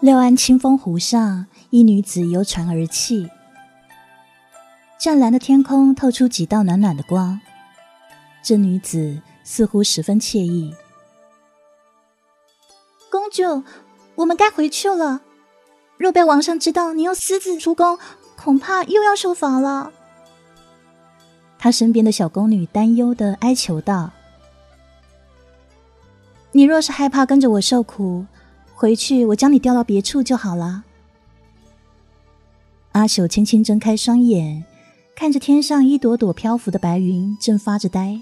[0.00, 3.28] 六安清风湖上，一女子游船而泣。
[4.96, 7.40] 湛蓝的天空透出几道暖暖的光，
[8.40, 10.72] 这女子似乎十分惬意。
[13.10, 13.64] 公主，
[14.14, 15.20] 我们该回去了。
[15.96, 17.98] 若被王上知道你又私自出宫，
[18.36, 19.92] 恐怕又要受罚了。
[21.58, 24.12] 他身边的小宫女担忧的哀求道
[26.52, 28.24] ：“你若是害怕跟着我受苦，
[28.78, 30.84] 回去我将你调到别处就好了。”
[32.92, 34.64] 阿朽轻轻睁开双眼，
[35.16, 38.20] 看着天上一朵朵漂浮的白云，正发着呆。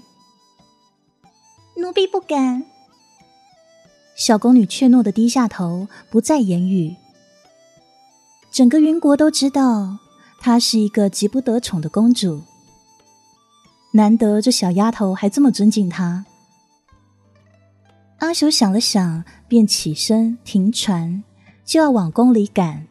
[1.75, 2.65] 奴婢不敢。
[4.15, 6.95] 小宫女怯懦的低下头，不再言语。
[8.51, 9.99] 整个云国都知道，
[10.39, 12.41] 她是一个极不得宠的公主。
[13.91, 16.25] 难得这小丫头还这么尊敬她。
[18.19, 21.23] 阿修想了想，便起身停船，
[21.63, 22.87] 就要往宫里赶，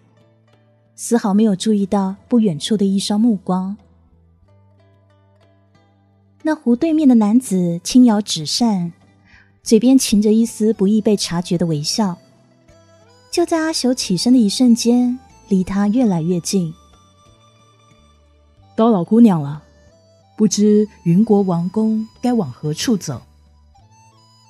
[0.94, 3.77] 丝毫没有注意到不远处的一双目光。
[6.42, 8.92] 那湖对面的男子轻摇纸扇，
[9.62, 12.16] 嘴边噙着一丝不易被察觉的微笑。
[13.30, 15.18] 就在阿修起身的一瞬间。
[15.48, 16.74] 离他越来越近，
[18.74, 19.62] 到老姑娘了，
[20.36, 23.22] 不知云国王宫该往何处走？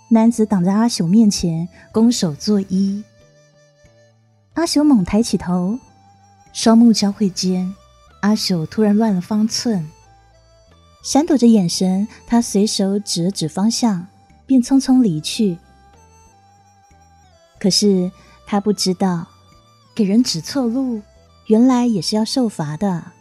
[0.08, 3.02] 男子挡在阿朽面前，拱手作揖。
[4.54, 5.78] 阿朽猛抬起头，
[6.52, 7.74] 双目交汇间，
[8.20, 9.88] 阿朽突然乱了方寸，
[11.02, 14.06] 闪躲着眼神，他随手指了指方向，
[14.46, 15.58] 便匆匆离去。
[17.58, 18.10] 可是
[18.46, 19.26] 他不知道。
[19.94, 21.00] 给人指错路，
[21.46, 23.12] 原来也是要受罚的。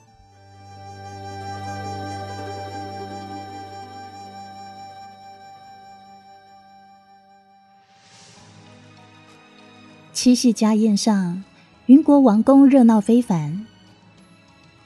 [10.25, 11.43] 七夕家宴上，
[11.85, 13.67] 云国王宫热闹非凡。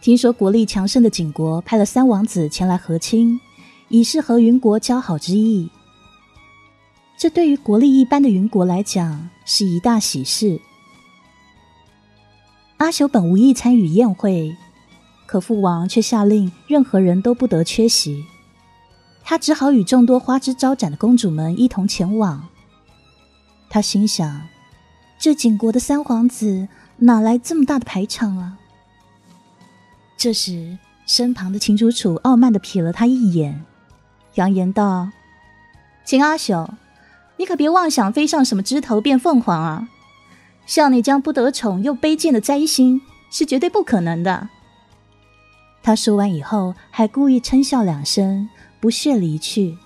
[0.01, 3.39] 听说国力强盛的景国派了三王子前来和亲，
[3.88, 5.69] 以示和云国交好之意。
[7.17, 10.59] 这对于国力一般的云国来讲，是一大喜事。
[12.75, 14.57] 阿修本无意参与宴会，
[15.25, 18.25] 可父王却下令任何人都不得缺席，
[19.23, 22.45] 他只好与众多花枝招展的公主们一同前往。
[23.69, 24.41] 他心想：
[25.19, 26.69] 这景国的三皇子
[27.00, 28.57] 哪来这么大的排场啊？
[30.16, 33.66] 这时，身旁的秦楚楚傲慢的瞥了他一眼，
[34.35, 35.09] 扬言道
[36.06, 36.69] ：“秦阿修，
[37.35, 39.90] 你可别妄想飞上什么枝头变凤凰啊！”
[40.66, 44.47] 像你这样不得宠又卑贱的灾星，是绝对不可能的。
[45.84, 48.47] 他说完以后，还故意嗔笑两声，
[48.80, 49.78] 不屑离去。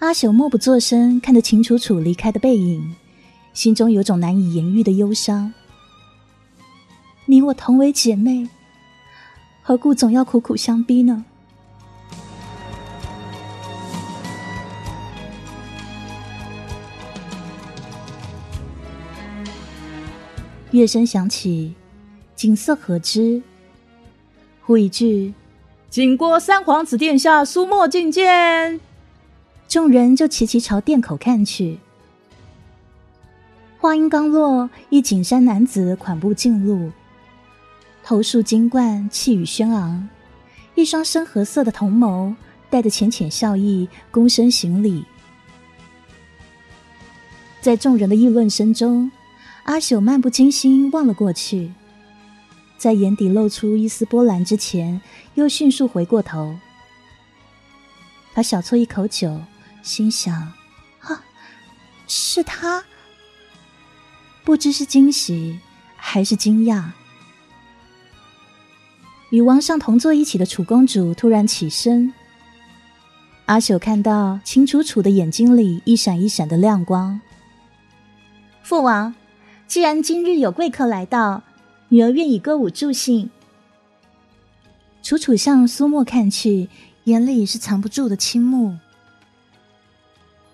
[0.00, 2.96] 阿朽默不作声，看着秦楚楚离开的背影，
[3.52, 5.52] 心中有种难以言喻的忧伤。
[7.26, 8.48] 你我同为姐妹，
[9.62, 11.26] 何故总要苦苦相逼呢？
[20.70, 21.74] 乐声响起，
[22.34, 23.42] 景色何之？
[24.62, 25.34] 呼一句
[25.90, 28.80] ：“景国三皇子殿下苏墨觐见。”
[29.70, 31.78] 众人就齐齐朝殿口看去。
[33.78, 36.90] 话音刚落，一景山男子款步进入，
[38.02, 40.08] 头束金冠，气宇轩昂，
[40.74, 42.34] 一双深褐色的瞳眸
[42.68, 45.04] 带着浅浅笑意，躬身行礼。
[47.60, 49.08] 在众人的议论声中。
[49.64, 51.70] 阿朽漫不经心望了过去，
[52.76, 55.00] 在眼底露出一丝波澜之前，
[55.34, 56.56] 又迅速回过头。
[58.32, 59.40] 他小啜一口酒，
[59.82, 60.52] 心想
[61.00, 61.22] ：“啊，
[62.06, 62.84] 是他。”
[64.44, 65.60] 不知是惊喜
[65.96, 66.84] 还是惊讶。
[69.30, 72.12] 与王上同坐一起的楚公主突然起身，
[73.46, 77.20] 阿朽看到秦楚楚的眼睛里一闪一闪的亮光。
[78.62, 79.14] 父王。
[79.68, 81.44] 既然今日有贵客来到，
[81.90, 83.30] 女儿愿以歌舞助兴。
[85.00, 86.68] 楚楚向苏沫看去，
[87.04, 88.76] 眼里是藏不住的倾慕。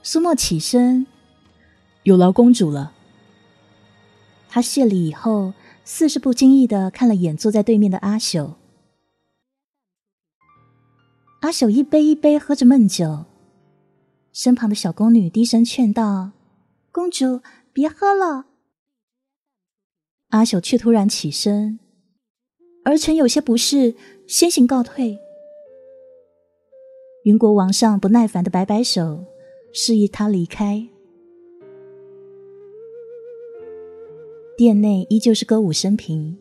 [0.08, 1.04] 苏沫起身，
[2.04, 2.92] 有劳公主了。
[4.48, 5.52] 他谢礼以后，
[5.84, 8.54] 似是不经意的看了眼坐在对面的阿朽。
[11.40, 13.24] 阿朽一杯一杯喝着闷酒，
[14.32, 16.30] 身旁的小宫女低声劝道
[16.92, 17.40] ：“公主，
[17.72, 18.44] 别喝了。”
[20.30, 21.80] 阿朽却突然起身，
[22.84, 23.96] 儿臣有些不适，
[24.28, 25.18] 先行告退。
[27.24, 29.24] 云国王上不耐烦的摆摆手，
[29.78, 30.88] 示意他离开。
[34.56, 36.38] 殿内依旧是歌舞升平。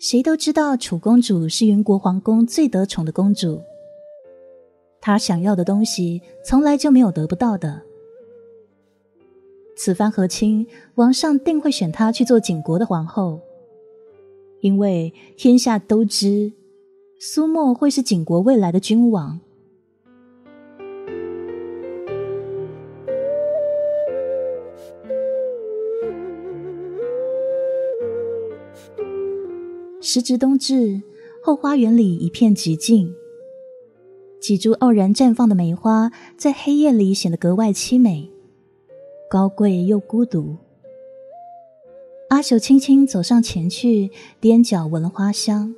[0.00, 3.60] 谁都知道楚公主是云国皇宫最得宠的公主，
[5.00, 7.82] 她想要的东西从来就没有得不到的。
[9.76, 10.66] 此番和亲，
[10.96, 13.38] 王上定会选她去做景国的皇后，
[14.60, 16.52] 因为天下都知
[17.20, 19.38] 苏沫会是景国未来的君王。
[30.02, 31.02] 时值冬至，
[31.44, 33.14] 后花园里一片寂静。
[34.40, 38.30] 几株傲然绽放的梅花，在黑夜里显得格外凄美，
[39.28, 40.56] 高贵又孤独。
[42.30, 44.10] 阿秀轻轻走上前去，
[44.40, 45.74] 踮脚闻了花香。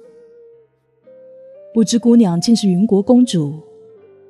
[1.74, 3.58] 不知姑娘竟是云国公主，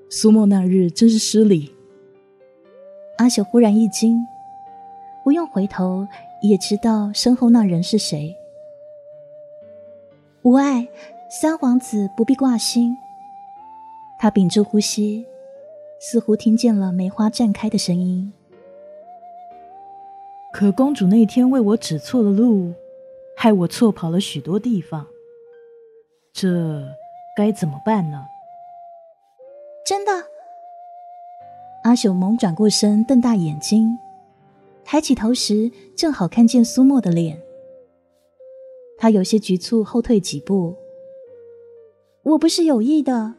[0.09, 1.71] 苏沫那日真是失礼。
[3.19, 4.17] 阿秀忽然一惊，
[5.23, 6.09] 不用回头
[6.43, 8.35] 也知道身后那人是谁。
[10.45, 10.89] 无碍，
[11.29, 12.97] 三皇子不必挂心。
[14.19, 15.25] 他屏住呼吸，
[16.01, 18.33] 似乎听见了梅花绽开的声音。
[20.53, 22.73] 可公主那天为我指错了路，
[23.37, 25.07] 害我错跑了许多地方，
[26.33, 26.83] 这
[27.37, 28.27] 该怎么办呢？
[29.87, 30.11] 真的？
[31.85, 33.97] 阿朽猛转过身，瞪大眼睛，
[34.85, 37.41] 抬起头时正好看见苏沫的脸。
[39.03, 40.77] 他有些局促，后退几步。
[42.23, 43.35] 我不是有意的。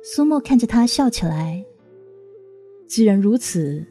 [0.00, 1.64] 苏沫看着他笑起来。
[2.86, 3.84] 既然如此，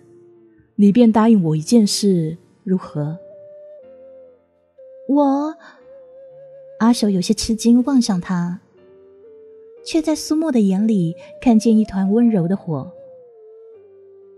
[0.77, 3.19] 你便答应我一件事，如何？
[5.09, 5.53] 我
[6.79, 8.61] 阿守有些吃惊，望向他，
[9.83, 12.89] 却在苏沫的眼里看见一团温柔的火。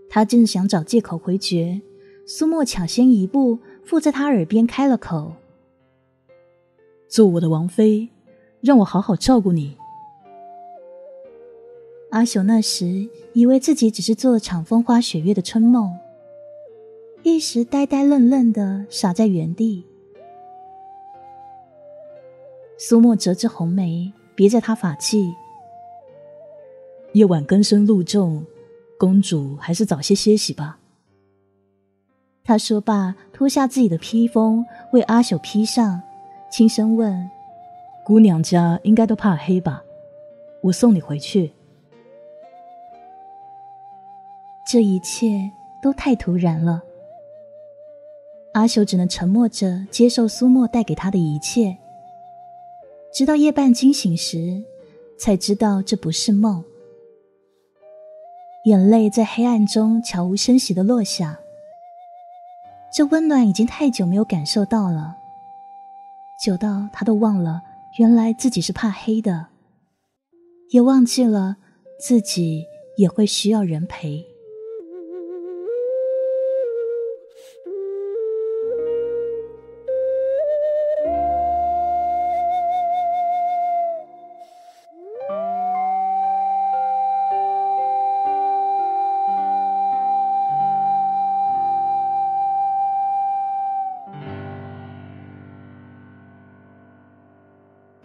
[0.08, 1.80] 他正想找借口回绝，
[2.26, 3.60] 苏沫抢先一步。
[3.90, 5.32] 附在他耳边开了口
[7.10, 8.08] ：“做我的王妃，
[8.60, 9.76] 让我好好照顾你。”
[12.12, 15.98] 阿雄那时以为自己只是做了场风花雪月的春梦，
[17.24, 19.84] 一时呆呆愣愣的傻在原地。
[22.78, 25.34] 苏沫折枝红梅，别在他法器。
[27.14, 28.46] 夜晚更深露重，
[28.96, 30.79] 公主还是早些歇息吧。
[32.50, 36.02] 他说罢，脱下自己的披风，为阿秀披上，
[36.50, 37.30] 轻声问
[38.04, 39.80] ：“姑娘家应该都怕黑吧？
[40.60, 41.52] 我送你回去。”
[44.68, 45.48] 这一切
[45.80, 46.82] 都太突然了，
[48.54, 51.76] 阿秀只能沉默着接受苏沫带给他的一切，
[53.14, 54.60] 直到夜半惊醒时，
[55.16, 56.64] 才知道这不是梦，
[58.64, 61.38] 眼泪在黑暗中悄无声息的落下。
[62.92, 65.16] 这温暖已经太久没有感受到了，
[66.44, 67.62] 久到他都忘了
[67.98, 69.46] 原来自己是怕黑的，
[70.70, 71.56] 也忘记了
[72.00, 72.64] 自己
[72.96, 74.29] 也会需要人陪。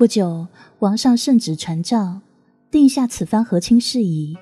[0.05, 0.47] 不久，
[0.77, 2.21] 王上圣旨传召，
[2.69, 4.38] 定下此番和亲事宜。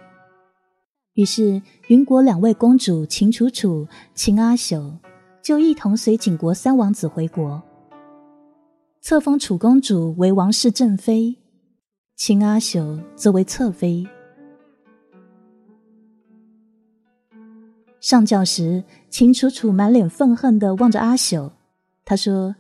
[1.14, 4.98] 于是，云国两位公主秦楚楚、秦阿朽
[5.42, 7.64] 就一同随景国三王子回国，
[9.00, 11.38] 册封楚公主为王室正妃，
[12.18, 14.06] 秦阿朽则为侧妃。
[18.02, 21.50] 上轿时，秦楚楚满脸愤恨的望着阿朽，
[22.04, 22.54] 她说：“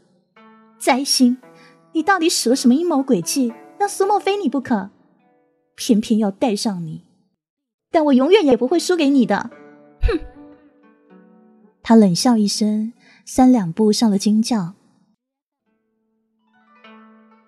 [0.79, 1.36] 灾星！”
[1.93, 4.89] 你到底使了什么阴谋诡计，让苏沫非你不可？
[5.75, 7.03] 偏偏要带上你，
[7.89, 9.50] 但我永远也不会输给你的！
[10.01, 10.19] 哼！
[11.81, 12.93] 他冷笑一声，
[13.25, 14.73] 三两步上了金轿。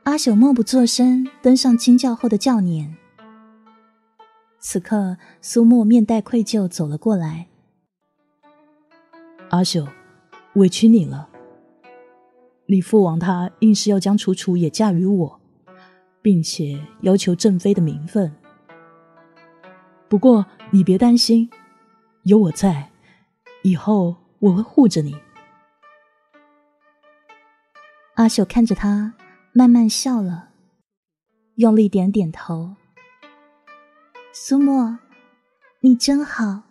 [0.03, 2.93] 阿朽默不作声，登上金轿后的轿辇。
[4.59, 7.47] 此刻，苏沫面带愧疚走了过来。
[9.49, 9.87] 阿朽，
[10.53, 11.29] 委屈你了。
[12.65, 15.41] 李父王他硬是要将楚楚也嫁于我，
[16.21, 18.35] 并且要求正妃的名分。
[20.09, 21.49] 不过你别担心，
[22.23, 22.91] 有我在，
[23.63, 25.15] 以后我会护着你。
[28.15, 29.13] 阿秀看着他，
[29.51, 30.49] 慢慢笑了，
[31.55, 32.75] 用力点点头。
[34.33, 34.97] 苏沫，
[35.81, 36.64] 你真好。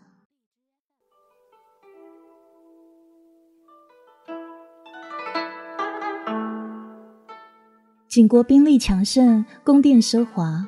[8.14, 10.64] 景国兵力强盛，宫殿奢华。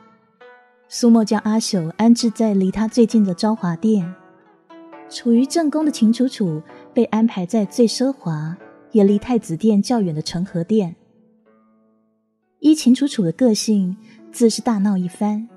[0.88, 4.12] 苏沫将阿朽安置在离他最近的昭华殿，
[5.09, 6.61] 处于正宫的秦楚楚
[6.93, 8.59] 被安排在最奢华
[8.91, 10.97] 也离太子殿较远的成和殿。
[12.59, 13.97] 依秦楚楚的个性，
[14.33, 15.49] 自是大闹一番。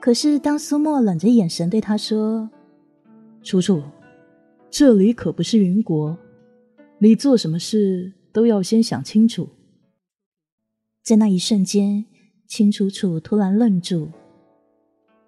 [0.00, 2.50] 可是当苏墨冷着眼神对他说
[3.44, 3.80] ：“楚楚，
[4.68, 6.18] 这里可不是云国，
[6.98, 9.48] 你做什么事都要先想清楚。”
[11.02, 12.04] 在那一瞬间，
[12.46, 14.12] 秦楚楚突然愣住，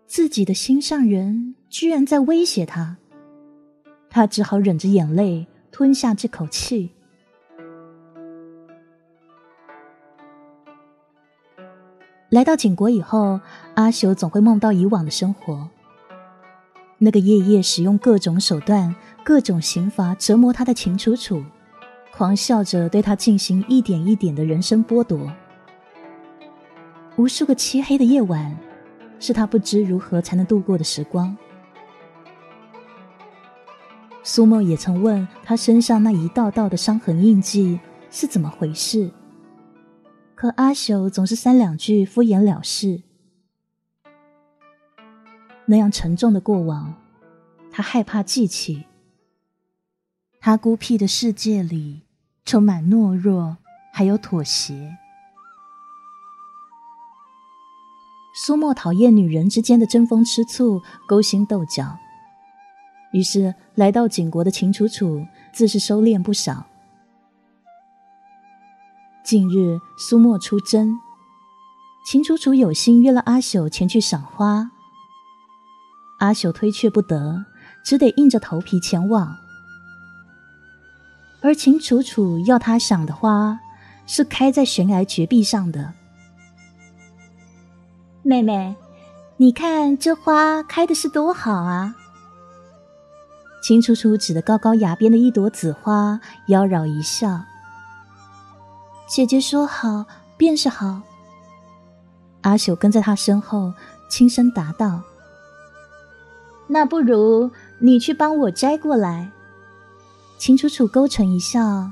[0.07, 2.97] 自己的心上人居然在威胁他，
[4.09, 6.93] 他只好忍着眼泪吞下这口气。
[12.31, 13.41] 来到景国以后，
[13.75, 15.69] 阿修总会梦到以往的生活，
[16.99, 21.43] 那个夜夜使用各种手段、各种刑罚折磨他的秦楚楚，
[22.13, 25.29] 狂笑着对他进行一点一点的人生剥夺。
[27.17, 28.57] 无数个漆黑的夜晚，
[29.21, 31.37] 是他不知如何才能度过的时光。
[34.23, 37.79] 苏沫也曾问他身上那一道道的伤痕印记
[38.11, 39.11] 是怎么回事，
[40.35, 43.03] 可阿朽总是三两句敷衍了事。
[45.67, 46.95] 那样沉重的过往，
[47.71, 48.87] 他害怕记起。
[50.41, 52.03] 他孤僻的世界里，
[52.45, 53.57] 充满懦弱，
[53.93, 54.99] 还有妥协。
[58.37, 61.97] 苏沫讨厌女人之间的争风吃醋、勾心斗角，
[63.13, 66.67] 于是来到景国的秦楚楚自是收敛不少。
[69.25, 70.99] 近日苏沫出征，
[72.05, 74.69] 秦楚楚有心约了阿朽前去赏花，
[76.19, 77.45] 阿朽推却不得，
[77.85, 79.37] 只得硬着头皮前往。
[81.41, 83.61] 而秦楚楚要他赏的花，
[84.09, 85.93] 是开在悬崖绝壁上的。
[88.27, 88.75] 妹妹，
[89.37, 91.95] 你看这花开的是多好啊！
[93.63, 97.43] 秦楚楚指着高高崖边的一朵紫花，妖娆一笑。
[99.07, 100.07] 姐姐说好
[100.39, 101.03] 便是好。
[102.41, 103.75] 阿朽跟在她身后，
[104.09, 105.03] 轻声答道
[106.67, 109.31] ：“那不如你去帮我摘过来。”
[110.39, 111.91] 秦楚楚勾唇一笑，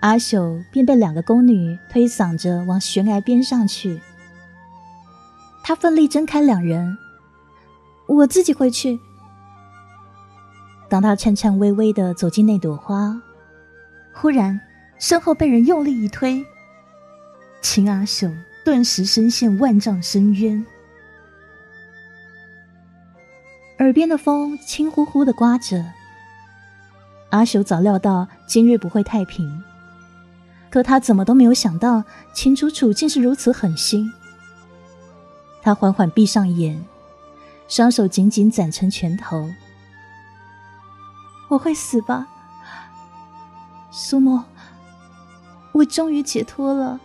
[0.00, 4.00] 阿朽便被两个宫女推搡着往悬崖边上去。
[5.66, 6.98] 他奋力挣开两人，
[8.06, 9.00] 我自己会去。
[10.90, 13.18] 当他颤颤巍巍的走进那朵花，
[14.12, 14.60] 忽然
[14.98, 16.44] 身后被人用力一推，
[17.62, 18.30] 秦阿秀
[18.62, 20.62] 顿时深陷万丈深渊。
[23.78, 25.82] 耳边的风轻呼呼的刮着，
[27.30, 29.64] 阿秀早料到今日不会太平，
[30.70, 32.04] 可他怎么都没有想到
[32.34, 34.12] 秦楚楚竟是如此狠心。
[35.64, 36.84] 他缓缓闭上眼，
[37.68, 39.48] 双手紧紧攒成拳头。
[41.48, 42.28] 我会死吧，
[43.90, 44.44] 苏沫，
[45.72, 47.00] 我终于解脱了。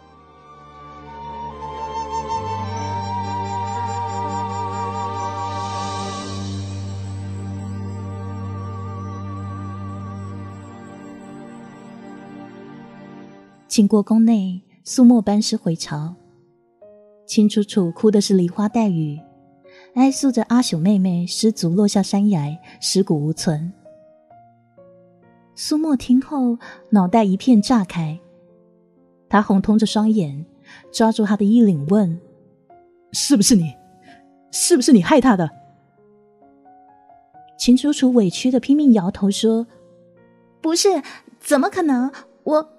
[13.70, 16.19] 经过宫内，苏沫班师回朝。
[17.30, 19.22] 秦楚楚哭的是梨花带雨，
[19.94, 23.72] 哀诉着阿朽妹妹失足落下山崖，尸骨无存。
[25.54, 26.58] 苏沫听后，
[26.90, 28.20] 脑袋一片炸开，
[29.30, 30.44] 他红通着双眼，
[30.92, 32.20] 抓住她的衣领问
[33.14, 33.76] ：“是不是你？
[34.50, 35.48] 是不是你害他的？”
[37.60, 39.68] 秦楚楚委屈的拼命摇头说
[40.62, 41.04] ：“不是，
[41.40, 42.12] 怎么可能？
[42.42, 42.70] 我……”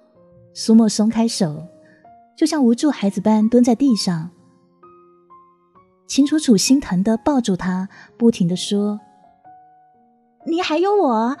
[0.53, 1.67] 苏沫松开手，
[2.35, 4.29] 就像无助孩子般蹲在地上。
[6.11, 7.87] 秦楚楚心疼的抱住他，
[8.17, 8.99] 不停的说
[10.45, 11.37] ：“你还有我，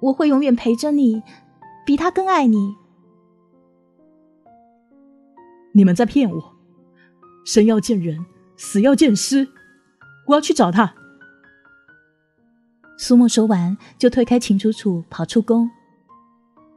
[0.00, 1.22] 我会永远陪着你，
[1.84, 2.74] 比他更爱你。”
[5.76, 6.56] 你们在骗我，
[7.44, 8.24] 生要见人，
[8.56, 9.46] 死要见尸，
[10.28, 10.94] 我要去找他。
[12.96, 15.70] 苏沫说完，就推开秦楚楚，跑出宫。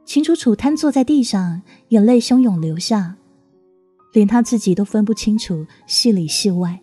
[0.04, 3.16] 秦楚楚瘫坐在地上，眼泪汹涌流下。
[4.14, 6.80] 连他自己都分不清楚戏里戏外，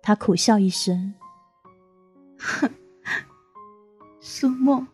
[0.00, 1.12] 他苦笑一声
[2.38, 2.70] ：“哼，
[4.20, 4.86] 苏沫，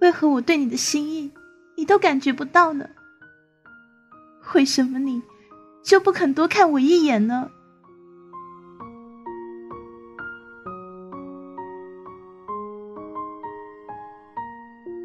[0.00, 1.32] 为何我对你的心意
[1.76, 2.88] 你都感觉不到呢？
[4.54, 5.20] 为什么你
[5.82, 7.50] 就不肯多看我一眼呢？”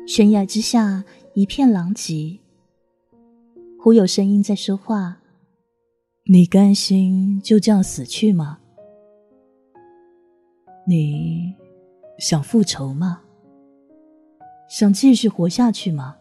[0.05, 1.03] 悬崖之下
[1.33, 2.41] 一片狼藉。
[3.87, 5.21] 忽有声音在说话
[6.29, 8.59] ：“你甘心就这样死去吗？
[10.85, 11.55] 你
[12.19, 13.21] 想复仇吗？
[14.67, 16.17] 想继续活下去吗？”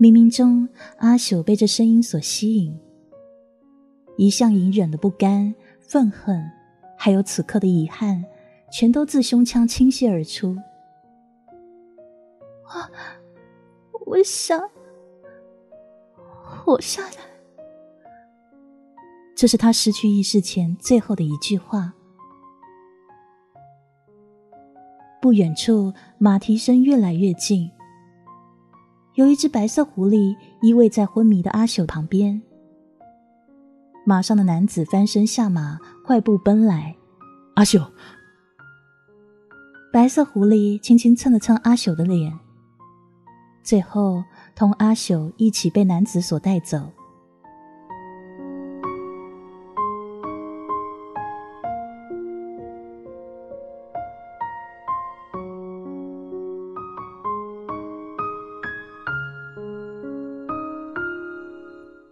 [0.00, 0.66] 冥冥中，
[0.96, 2.74] 阿朽被这声音所吸引，
[4.16, 6.42] 一向隐忍的不甘、愤恨，
[6.96, 8.24] 还有此刻的遗憾，
[8.72, 10.56] 全都自胸腔倾泻而出。
[13.92, 14.58] 我，我想。
[16.64, 17.16] 活下来，
[19.34, 21.92] 这是他失去意识前最后的一句话。
[25.20, 27.68] 不远处，马蹄声越来越近，
[29.14, 32.40] 有一只白色狐狸依偎在昏迷的阿朽旁边。
[34.06, 36.94] 马上的男子翻身下马，快步奔来。
[37.54, 37.90] 阿朽，
[39.92, 42.38] 白色狐狸轻轻蹭了蹭阿朽的脸，
[43.64, 44.22] 最后。
[44.54, 46.90] 同阿朽一起被男子所带走。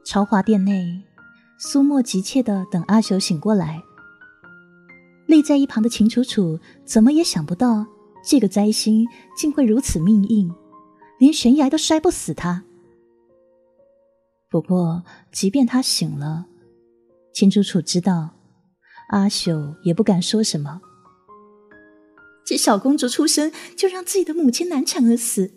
[0.02, 1.00] 朝华殿内，
[1.56, 3.80] 苏沫急切的等阿朽醒过来。
[5.26, 7.86] 立在一旁的秦楚楚怎么也想不到，
[8.24, 9.06] 这个灾星
[9.36, 10.52] 竟会如此命硬。
[11.20, 12.64] 连悬崖都摔不死他。
[14.48, 16.46] 不过，即便他醒了，
[17.32, 18.30] 秦楚楚知道，
[19.10, 20.80] 阿朽也不敢说什么。
[22.44, 25.52] 这小公主出生就让自己的母亲难产而死，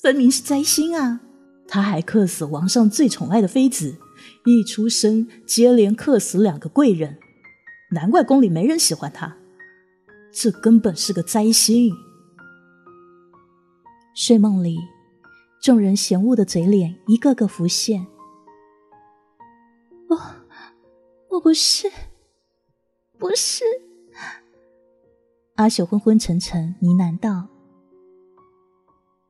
[0.00, 1.20] 分明是灾星啊！
[1.66, 3.96] 他还克死王上最宠爱的妃子，
[4.46, 7.18] 一出生接连克死两个贵人，
[7.90, 9.36] 难怪宫里没人喜欢他。
[10.32, 11.92] 这根本是个灾星。
[14.14, 14.78] 睡梦里。
[15.60, 18.06] 众人嫌恶的嘴脸一个个浮现。
[20.08, 20.16] 我，
[21.30, 21.90] 我不是，
[23.18, 23.64] 不是。
[25.56, 27.48] 阿秀昏昏沉沉呢喃道。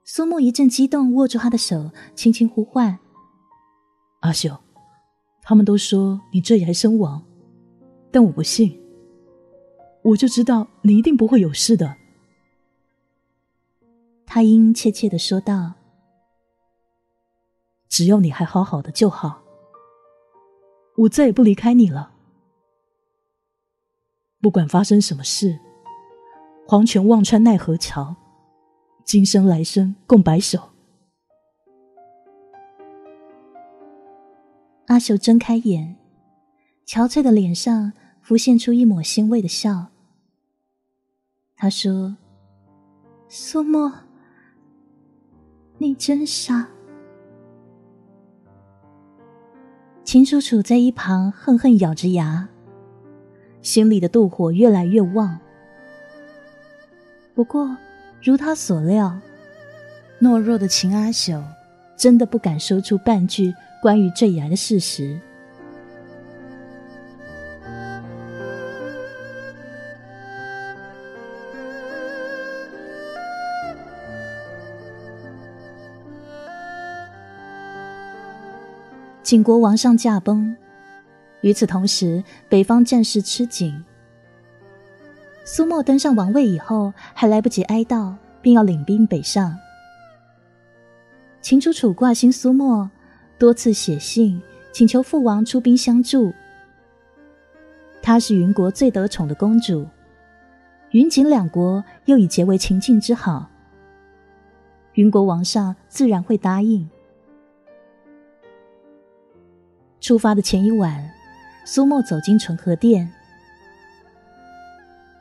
[0.05, 2.99] 苏沫一阵激动，握住他的手，轻轻呼唤
[4.21, 4.57] ：“阿秀，
[5.43, 7.25] 他们都说你坠崖身亡，
[8.11, 8.79] 但我不信。
[10.03, 11.97] 我就知道你一定不会有事的。”
[14.25, 15.78] 他殷殷切切的说道。
[17.89, 19.43] 只要你还好好的就好，
[20.97, 22.13] 我再也不离开你了。
[24.41, 25.59] 不管发生什么事，
[26.67, 28.15] 黄泉忘川奈何桥，
[29.05, 30.71] 今生来生共白首。
[34.87, 35.97] 阿秀睁开眼，
[36.87, 39.89] 憔悴的脸上浮现出一抹欣慰的笑。
[41.57, 42.17] 他说
[43.29, 43.93] ：“苏沫，
[45.79, 46.69] 你真傻。”
[50.09, 52.49] 秦楚楚在一旁恨恨咬着牙，
[53.61, 55.39] 心里的妒火越来越旺。
[57.35, 57.77] 不过，
[58.23, 59.21] 如他所料，
[60.19, 61.43] 懦弱的秦阿朽
[61.95, 65.21] 真的不敢说出半句关于坠崖的事实。
[79.23, 80.57] 晋国王上驾崩，
[81.43, 83.85] 与此同时，北方战事吃紧。
[85.45, 89.55] 苏沫登上王位以后，还来不及哀悼，便要领兵北上。
[91.43, 92.91] 秦楚楚挂心苏沫，
[93.39, 94.41] 多次写信
[94.73, 96.33] 请求父王出兵相助。
[98.01, 99.87] 她是云国最得宠的公主，
[100.93, 103.51] 云锦两国又已结为秦晋之好，
[104.95, 106.89] 云国王上自然会答应。
[110.09, 111.07] 出发的前一晚，
[111.67, 113.13] 苏沫走进纯和殿。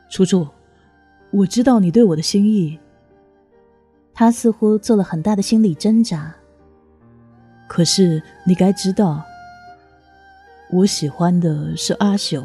[0.08, 0.48] 楚楚，
[1.30, 2.78] 我知道你对我的心意。
[4.14, 6.34] 他似乎做了很大的心理挣扎。
[7.66, 9.22] 可是你该知道，
[10.70, 12.42] 我喜欢的是阿朽。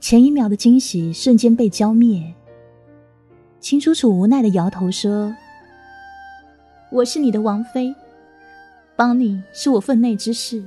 [0.00, 2.34] 前一秒的惊喜瞬间被浇灭。
[3.60, 5.32] 秦楚楚无奈的摇头说
[6.90, 7.94] ：“我是你的王妃。”
[8.96, 10.64] 帮你是我分内之事，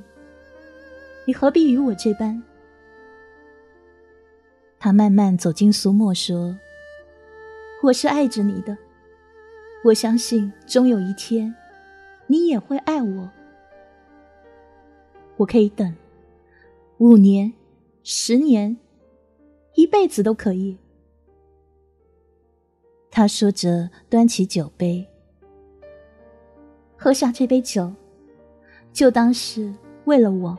[1.26, 2.42] 你何必与我这般？
[4.80, 6.58] 他慢慢走进苏沫，说
[7.82, 8.78] ：“我是爱着你的，
[9.84, 11.56] 我相信终有一天，
[12.28, 13.32] 你也会爱我。
[15.38, 15.96] 我可以等
[16.98, 17.54] 五年、
[18.04, 18.78] 十年、
[19.76, 20.78] 一辈子都可以。”
[23.10, 25.08] 他说着，端起酒杯。
[26.98, 27.94] 喝下这杯酒，
[28.98, 29.72] 就当是
[30.06, 30.58] 为了我。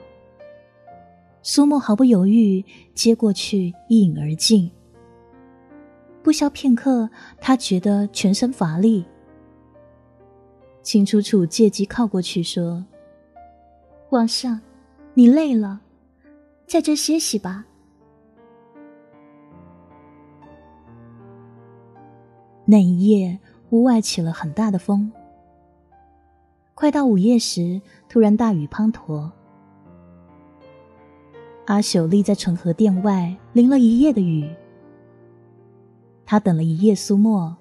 [1.43, 4.71] 苏沫毫不犹豫接过去，一饮而尽。
[6.23, 9.05] 不消片刻，他觉得全身乏力。
[10.85, 12.85] 秦楚楚借机靠过去说
[14.09, 14.61] ：“皇上，
[15.15, 15.81] 你累了，
[16.65, 17.67] 在这歇息吧。”
[22.65, 25.11] 那一夜，屋外起了很大的风。
[26.79, 29.29] 快到午夜时，突然大雨滂沱。
[31.67, 34.49] 阿朽立在纯和殿外，淋了一夜的雨。
[36.25, 37.57] 他等了一夜苏沫，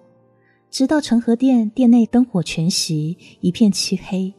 [0.69, 4.31] 直到纯和殿殿内灯火全熄，一片漆黑。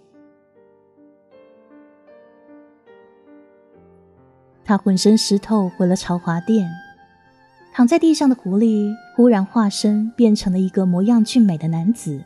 [4.64, 6.70] 他浑身湿透，回了朝华殿。
[7.72, 12.22] 躺在地上的狐狸忽然化身，变成了一个模样俊美的男子。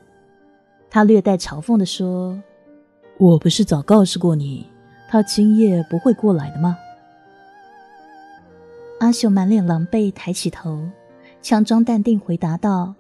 [0.95, 2.39] 他略带嘲讽的说
[3.17, 4.69] ：“我不是早告诉过你，
[5.09, 6.77] 他今夜不会过来的吗？”
[9.01, 10.87] 阿秀满脸狼狈，抬起头，
[11.41, 12.95] 强装淡定回答道：“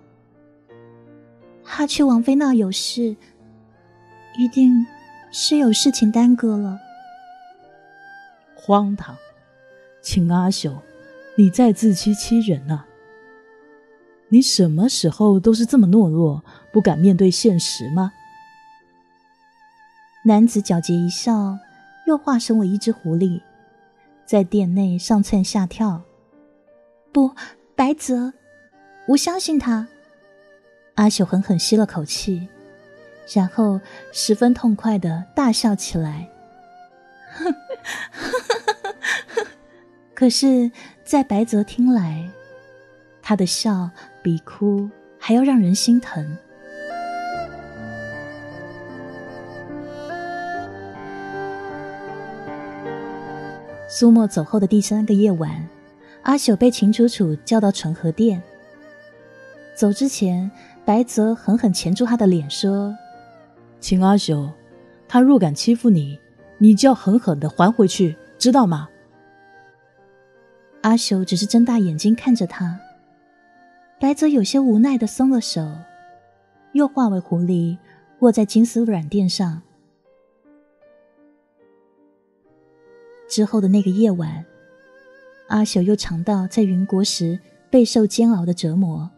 [1.62, 3.14] 他去王妃那有事，
[4.38, 4.86] 一定
[5.30, 6.80] 是有事情耽搁了。”
[8.56, 9.14] 荒唐，
[10.00, 10.74] 请阿秀。
[11.36, 12.86] 你在自欺欺人啊！
[14.32, 16.42] 你什么时候都是这么懦弱，
[16.72, 18.14] 不敢面对现实吗？
[20.24, 21.58] 男子皎洁一笑，
[22.06, 23.42] 又化身为一只狐狸，
[24.24, 26.00] 在殿内上蹿下跳。
[27.12, 27.32] 不，
[27.76, 28.32] 白泽，
[29.08, 29.86] 我相信他。
[30.94, 32.48] 阿秀狠狠吸了口气，
[33.34, 36.26] 然后十分痛快的大笑起来。
[40.14, 40.70] 可是。
[41.04, 42.30] 在白泽听来，
[43.20, 43.90] 他的笑
[44.22, 46.36] 比哭还要让人心疼。
[53.88, 55.68] 苏沫走后的第三个夜晚，
[56.22, 58.42] 阿朽被秦楚楚叫到纯和殿。
[59.74, 60.50] 走之前，
[60.84, 62.96] 白泽狠狠钳住他的脸，说
[63.80, 64.50] ：“秦阿朽，
[65.06, 66.18] 他若敢欺负你，
[66.56, 68.88] 你就要狠狠的还回去，知道吗？”
[70.80, 72.80] 阿修只是睁大眼睛看着他，
[74.02, 75.64] 白泽有些无奈的松了手，
[76.72, 77.78] 又化为狐狸
[78.18, 79.62] 卧在金丝软垫上。
[83.28, 84.44] 之后的那个夜晚，
[85.46, 87.38] 阿修又尝到在云国时
[87.70, 89.08] 备受煎熬的折磨。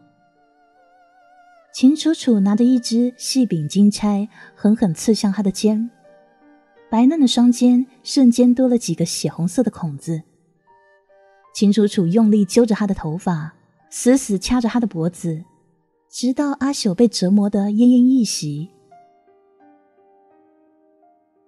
[1.73, 5.89] 秦楚楚拿着一支细柄金钗，狠狠刺向他的肩，
[6.91, 10.21] 白嫩的双肩瞬间多了几个血红色的孔子。
[11.55, 13.54] 秦楚楚用力揪着他的头发，
[13.97, 15.45] 死死掐着他的脖子，
[16.11, 18.69] 直到阿朽被折磨得奄奄一息。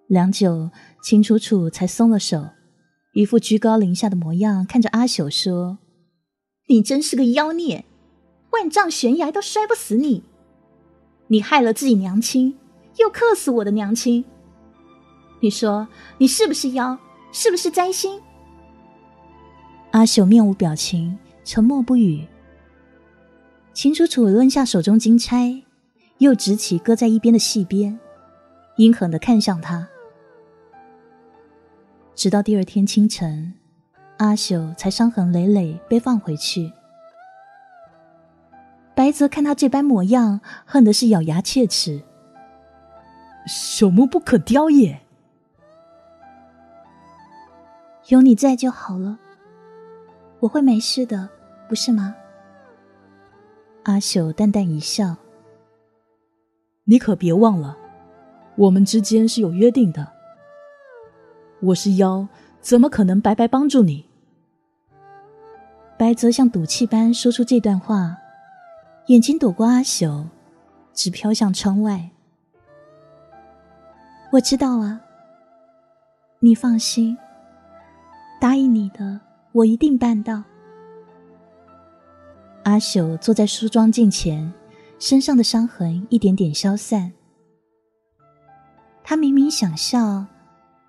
[0.07, 0.69] 良久，
[1.03, 2.47] 秦楚楚才松了手，
[3.11, 5.79] 一副居高临下的模样，看着阿朽说
[6.69, 7.83] ：“你真是个妖孽，
[8.51, 10.23] 万丈悬崖都摔不死你！
[11.27, 12.57] 你害了自己娘亲，
[12.95, 14.23] 又克死我的娘亲。
[15.41, 15.85] 你说
[16.17, 16.97] 你是不是妖？
[17.33, 18.21] 是不是灾星？”
[19.91, 22.25] 阿朽面无表情，沉默不语。
[23.77, 25.61] 秦楚楚扔下手中金钗，
[26.17, 27.99] 又执起搁在一边的细鞭，
[28.77, 29.87] 阴狠的看向他。
[32.15, 33.53] 直到第二天清晨，
[34.17, 36.73] 阿秀才伤痕累累被放回去。
[38.95, 42.01] 白泽看他这般模样，恨的是咬牙切齿
[43.47, 44.99] ：“朽木不可雕也，
[48.07, 49.19] 有你在就好了。”
[50.41, 51.29] 我会没事的，
[51.69, 52.15] 不是吗？
[53.87, 55.15] 阿秀淡淡一笑。
[56.83, 57.77] 你可别忘了，
[58.57, 60.05] 我们之间是有约定的。
[61.61, 62.27] 我是妖，
[62.59, 64.03] 怎么可能白白帮助你？
[65.97, 68.17] 白泽像赌气般说出这段话，
[69.05, 70.25] 眼睛躲过阿秀，
[70.93, 72.09] 直飘向窗外。
[74.33, 74.99] 我知道啊，
[76.41, 77.17] 你放心，
[78.41, 79.21] 答应你的。
[79.53, 80.43] 我一定办到。
[82.67, 84.53] 阿朽坐在梳妆镜前，
[84.99, 87.13] 身上的伤痕一点点消散。
[89.05, 90.25] 他明明想笑，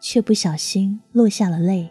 [0.00, 1.88] 却不小心落下了泪。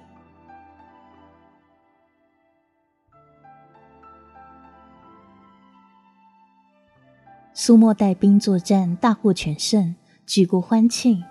[7.54, 9.96] 苏沫带兵作战，大获全胜，
[10.26, 11.24] 举国欢庆。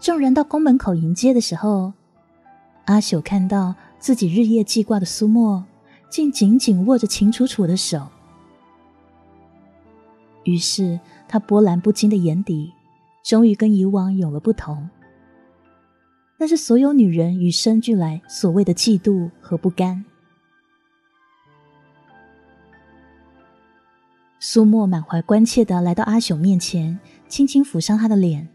[0.00, 1.92] 众人到宫门口迎接的时候，
[2.86, 3.74] 阿朽看到。
[4.00, 5.64] 自己日夜记挂的苏沫，
[6.08, 8.08] 竟紧紧握着秦楚楚的手。
[10.44, 12.72] 于是，他波澜不惊的眼底
[13.22, 14.88] 终于跟以往有了不同。
[16.38, 20.04] 那是所有女人与生俱来所谓的嫉妒和不甘。
[24.38, 28.48] 苏沫满怀关切的来到阿朽面前，轻轻抚上他的脸。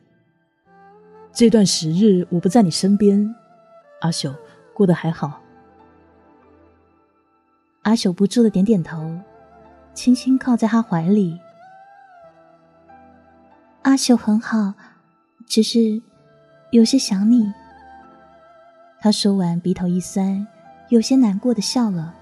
[1.33, 3.35] 这段时日我不在你身边，
[3.99, 4.33] 阿朽
[4.73, 5.42] 过得还好？
[7.83, 9.19] 阿朽不住的点点头，
[9.93, 11.39] 轻轻靠在他怀里。
[13.83, 14.73] 阿秀很好，
[15.45, 16.01] 只是
[16.71, 17.51] 有些想你。
[18.99, 20.47] 他说完，鼻头一酸，
[20.87, 22.15] 有些难过的笑了。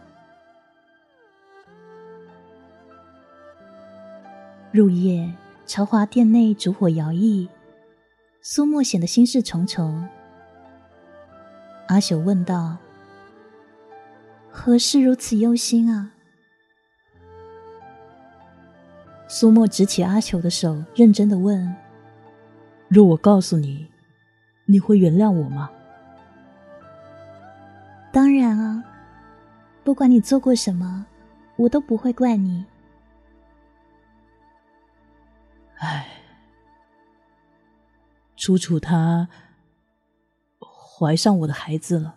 [4.72, 5.32] 入夜，
[5.68, 7.48] 朝华殿内烛火摇曳，
[8.42, 10.08] 苏沫显得心事重重。
[11.88, 12.78] 阿朽问道
[14.52, 16.12] ：“何事如此忧心啊？”
[19.28, 21.74] 苏沫执起阿球的手，认真的问
[22.90, 23.88] ：“若我告诉你，
[24.66, 25.72] 你会原谅我吗？”
[28.12, 28.84] 当然啊，
[29.86, 31.06] 不管你做过什么，
[31.56, 32.66] 我都不会怪你。
[35.78, 36.06] 唉，
[38.36, 39.30] 楚楚她
[40.60, 42.16] 怀上我的孩子了。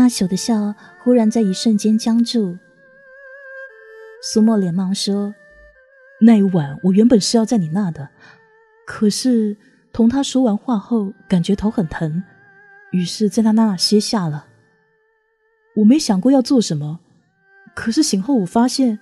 [0.00, 2.56] 阿朽的笑忽然在一瞬间僵住。
[4.22, 5.34] 苏沫连忙说
[6.22, 8.08] ：“那一晚我原本是要在你那的，
[8.86, 9.58] 可是
[9.92, 12.22] 同他说完话后，感觉头很疼。”
[12.92, 14.46] 于是，在他那歇下了。
[15.76, 17.00] 我没想过要做什么，
[17.74, 18.98] 可是醒后我发现，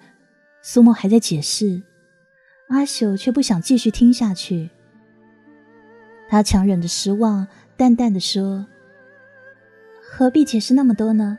[0.61, 1.83] 苏沫还在解释，
[2.69, 4.71] 阿朽却不想继续听下去。
[6.29, 8.67] 他强忍着失望，淡淡的说
[10.11, 11.39] ：“何必解释那么多呢？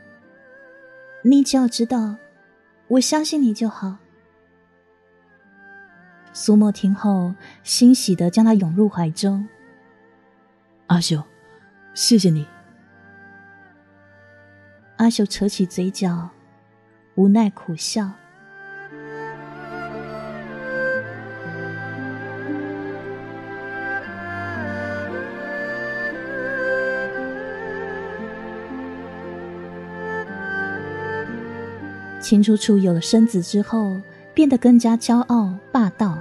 [1.22, 2.16] 你只要知道，
[2.88, 3.96] 我相信你就好。”
[6.32, 9.46] 苏沫听后，欣喜的将他拥入怀中。
[10.86, 11.22] 阿秀。
[11.92, 12.46] 谢谢你，
[14.96, 16.30] 阿秀扯起嘴角，
[17.16, 18.12] 无奈苦笑。
[32.30, 34.00] 秦楚楚有了身子之后，
[34.32, 36.16] 变得更加骄傲霸道。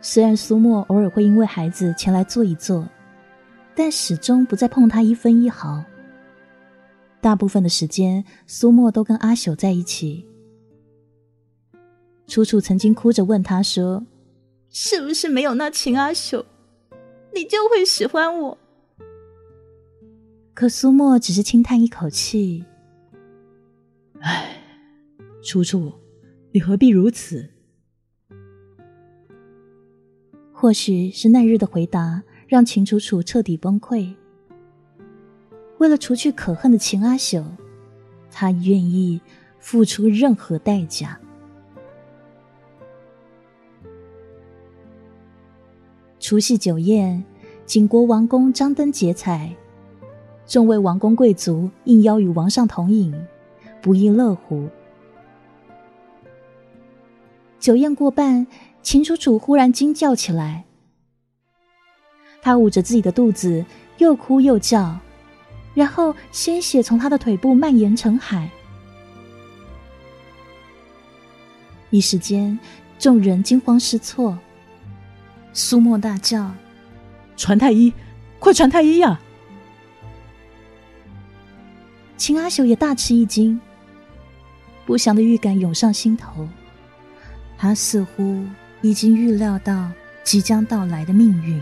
[0.00, 2.88] 虽然苏沫偶尔会因为孩子前来坐一坐。
[3.74, 5.82] 但始终不再碰他一分一毫。
[7.20, 10.24] 大部分的时间，苏沫都跟阿朽在一起。
[12.28, 14.06] 楚楚曾经哭着问他说
[14.70, 16.44] ：“是不是没有那秦阿朽，
[17.34, 18.58] 你就会喜欢我？”
[20.54, 22.64] 可苏沫只是轻叹一口气：“，
[25.42, 25.92] 楚楚，
[26.52, 27.50] 你何必如此？”
[30.52, 32.22] 或许是那日的回答。
[32.48, 34.14] 让秦楚楚彻底崩溃。
[35.76, 37.44] 为了除去可恨的秦阿朽，
[38.30, 39.20] 他愿意
[39.58, 41.20] 付出任何代价。
[46.18, 47.22] 除夕酒宴，
[47.66, 49.54] 景国王宫张灯结彩，
[50.46, 53.14] 众位王公贵族应邀与王上同饮，
[53.82, 54.70] 不亦乐乎。
[57.60, 58.46] 酒宴过半，
[58.82, 60.64] 秦楚楚忽然惊叫起来。
[62.40, 63.64] 她捂着自己的肚子，
[63.98, 64.98] 又哭又叫，
[65.74, 68.48] 然后鲜血从她的腿部蔓延成海。
[71.90, 72.58] 一时间，
[72.98, 74.38] 众人惊慌失措。
[75.52, 76.52] 苏沫大叫
[77.36, 77.92] ：“传太医，
[78.38, 79.18] 快传太医呀！”
[82.16, 83.60] 秦阿朽也大吃一惊，
[84.86, 86.46] 不祥的预感涌上心头。
[87.58, 88.46] 他似乎
[88.80, 89.90] 已经预料到
[90.22, 91.60] 即将到来的命运。